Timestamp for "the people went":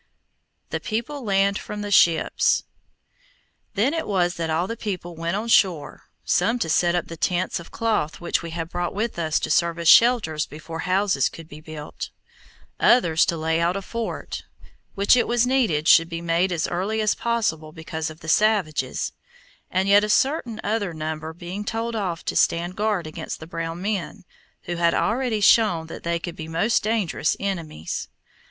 4.65-5.35